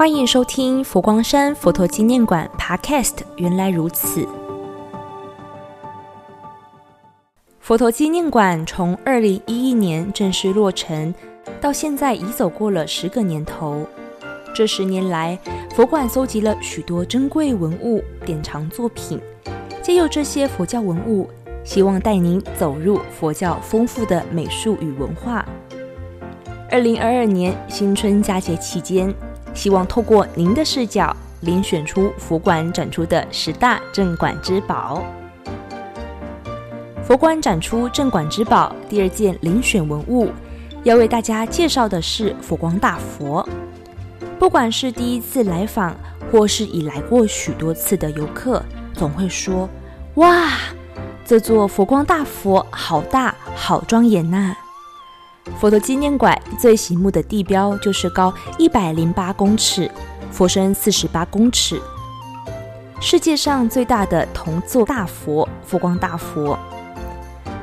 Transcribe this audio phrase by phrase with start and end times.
[0.00, 3.16] 欢迎收听佛光山佛陀纪念馆 Podcast。
[3.36, 4.26] 原来如此，
[7.60, 11.14] 佛陀纪念馆从二零一一年正式落成，
[11.60, 13.86] 到现在已走过了十个年头。
[14.54, 15.38] 这十年来，
[15.74, 19.20] 佛馆搜集了许多珍贵文物、典藏作品，
[19.82, 21.28] 借由这些佛教文物，
[21.62, 25.44] 希望带您走入佛教丰富的美术与文化。
[26.70, 29.14] 二零二二年新春佳节期间。
[29.54, 31.14] 希望透过您的视角，
[31.44, 35.02] 遴选出佛馆展出的十大镇馆之宝。
[37.02, 40.30] 佛馆展出镇馆之宝第二件遴选文物，
[40.84, 43.46] 要为大家介绍的是佛光大佛。
[44.38, 45.94] 不管是第一次来访，
[46.30, 48.62] 或是已来过许多次的游客，
[48.94, 49.68] 总会说
[50.16, 50.50] ：“哇，
[51.24, 54.54] 这座佛光大佛好大，好庄严呐！”
[55.58, 59.90] 佛陀纪念馆最醒目的地标就是高一百零八公尺、
[60.30, 61.80] 佛身四十八公尺，
[63.00, 66.58] 世界上最大的铜做大佛——佛光大佛。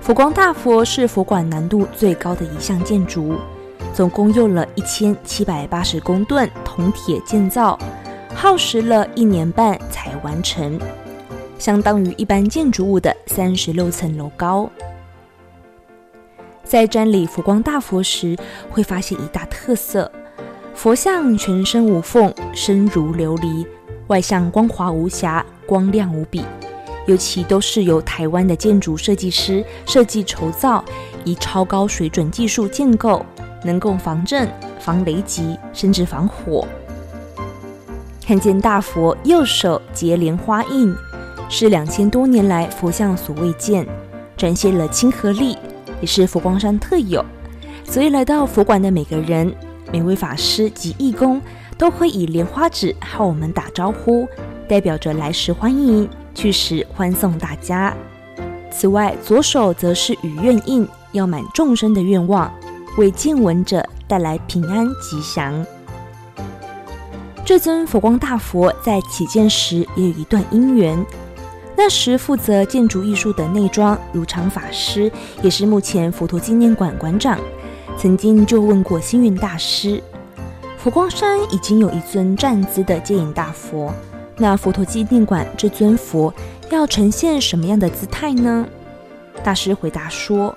[0.00, 3.36] 佛光大佛是佛馆难度最高的一项建筑，
[3.92, 7.78] 总共用了一千七百八十公吨铜铁建造，
[8.34, 10.78] 耗时了一年半才完成，
[11.58, 14.68] 相当于一般建筑物的三十六层楼高。
[16.74, 18.36] 在瞻礼佛光大佛时，
[18.68, 20.10] 会发现一大特色：
[20.74, 23.64] 佛像全身无缝，身如琉璃，
[24.08, 26.44] 外相光滑无瑕，光亮无比。
[27.06, 30.84] 尤其都是由台湾的建筑设计师设计筹造，
[31.22, 33.24] 以超高水准技术建构，
[33.62, 36.66] 能够防震、防雷击，甚至防火。
[38.26, 40.92] 看见大佛右手结莲花印，
[41.48, 43.86] 是两千多年来佛像所未见，
[44.36, 45.56] 展现了亲和力。
[46.04, 47.24] 也是佛光山特有，
[47.82, 49.50] 所以来到佛馆的每个人、
[49.90, 51.40] 每位法师及义工，
[51.78, 54.28] 都会以莲花指和我们打招呼，
[54.68, 57.94] 代表着来时欢迎，去时欢送大家。
[58.70, 62.52] 此外，左手则是与愿印，要满众生的愿望，
[62.98, 65.64] 为见闻者带来平安吉祥。
[67.46, 71.02] 这尊佛光大佛在起建时也有一段因缘。
[71.76, 75.10] 那时负责建筑艺术的内装如常法师，
[75.42, 77.38] 也是目前佛陀纪念馆馆长，
[77.98, 80.02] 曾经就问过星云大师：
[80.78, 83.92] 佛光山已经有一尊站姿的接引大佛，
[84.36, 86.32] 那佛陀纪念馆这尊佛
[86.70, 88.66] 要呈现什么样的姿态呢？
[89.42, 90.56] 大师回答说：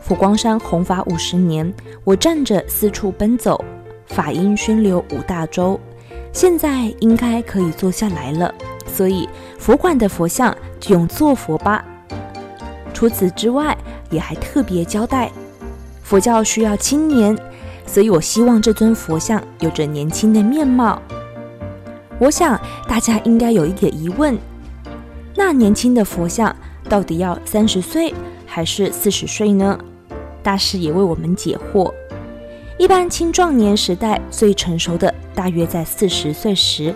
[0.00, 1.72] 佛光山弘法五十年，
[2.04, 3.64] 我站着四处奔走，
[4.06, 5.78] 法音宣流五大洲，
[6.32, 8.52] 现在应该可以坐下来了。
[8.92, 9.28] 所以，
[9.58, 11.84] 佛馆的佛像就用坐佛吧。
[12.92, 13.76] 除此之外，
[14.10, 15.30] 也还特别交代，
[16.02, 17.34] 佛教需要青年，
[17.86, 21.00] 所以我希望这尊佛像有着年轻的面貌。
[22.18, 24.36] 我想大家应该有一个疑问：
[25.34, 26.54] 那年轻的佛像
[26.88, 28.12] 到底要三十岁
[28.44, 29.78] 还是四十岁呢？
[30.42, 31.90] 大师也为我们解惑：
[32.76, 36.94] 一般青壮年时代最成熟的，大约在四十岁时。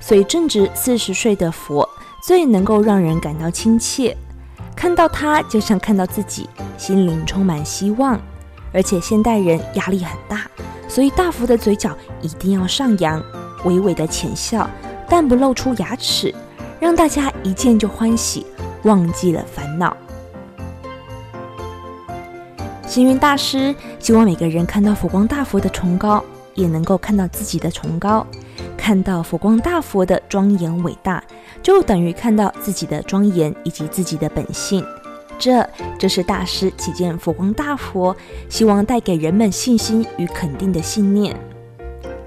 [0.00, 1.88] 所以正值四十岁的佛
[2.22, 4.16] 最能够让人感到亲切，
[4.74, 8.20] 看到他就像看到自己，心灵充满希望。
[8.70, 10.42] 而且现代人压力很大，
[10.88, 13.22] 所以大佛的嘴角一定要上扬，
[13.64, 14.68] 微微的浅笑，
[15.08, 16.34] 但不露出牙齿，
[16.78, 18.46] 让大家一见就欢喜，
[18.82, 19.96] 忘记了烦恼。
[22.86, 26.22] 星云大师希望每个人看到佛光大佛的崇高，
[26.54, 28.26] 也能够看到自己的崇高。
[28.88, 31.22] 看到佛光大佛的庄严伟大，
[31.62, 34.82] 就等于看到自己的庄严以及自己的本性。
[35.38, 35.62] 这
[35.98, 38.16] 就是大师起见佛光大佛，
[38.48, 41.36] 希望带给人们信心与肯定的信念。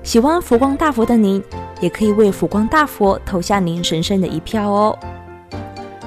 [0.03, 1.43] 喜欢佛光大佛的您，
[1.79, 4.95] 也可以为佛光大佛投下您神圣的一票哦。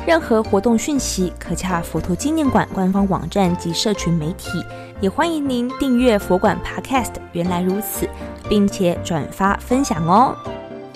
[0.06, 4.62] 任何活动讯息，可洽佛陀纪念馆官方网站及社群媒体。
[5.00, 7.12] 也欢迎您订阅佛馆 Podcast。
[7.32, 8.08] 原来如此。
[8.48, 10.36] 并且转发分享哦。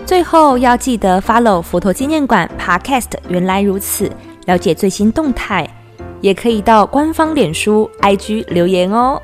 [0.05, 4.11] 最后要记得 follow 佛陀纪念馆 Podcast，原来如此，
[4.47, 5.69] 了解最新动态，
[6.21, 9.21] 也可以到官方脸书、IG 留言哦。